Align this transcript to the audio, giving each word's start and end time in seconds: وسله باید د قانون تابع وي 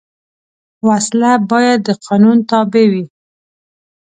وسله 0.87 1.31
باید 1.51 1.79
د 1.87 1.89
قانون 2.05 2.37
تابع 2.49 2.85
وي 2.91 3.05